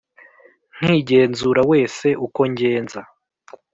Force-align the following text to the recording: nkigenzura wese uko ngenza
nkigenzura 0.77 1.61
wese 1.71 2.07
uko 2.25 2.39
ngenza 2.51 3.01